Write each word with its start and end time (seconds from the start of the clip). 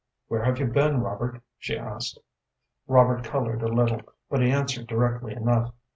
"Where 0.29 0.43
have 0.45 0.57
you 0.57 0.65
been, 0.65 1.01
Robert?" 1.01 1.43
she 1.59 1.77
asked. 1.77 2.17
Robert 2.87 3.23
colored 3.23 3.61
a 3.61 3.67
little, 3.67 4.01
but 4.31 4.41
he 4.41 4.49
answered 4.49 4.87
directly 4.87 5.35
enough. 5.35 5.75